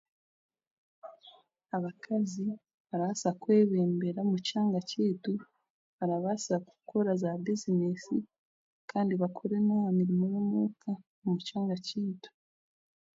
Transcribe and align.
Abakazi 1.75 2.45
barabaasa 2.89 3.29
kw'ereeberera 3.41 4.19
omu 4.23 4.37
kyanga 4.47 4.79
kyaitu, 4.89 5.33
barabaasa 5.97 6.55
kukora 6.67 7.11
zaabizineesi 7.21 8.17
kandi 8.91 9.13
bakore 9.21 9.55
n'amirimo 9.67 10.25
y'eka 10.35 10.91
omu 11.23 11.37
kyanga 11.47 11.75
kyaitu 11.87 12.29